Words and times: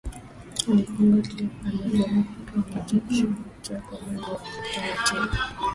Alifungua 0.73 1.21
kioo 1.21 1.45
upande 1.47 1.83
wa 1.83 1.89
dereva 1.89 2.23
akawa 2.47 2.67
anakatisha 2.75 3.23
mitaa 3.25 3.79
kwa 3.79 3.99
mwendo 4.01 4.27
wa 4.33 4.41
taratibu 5.03 5.35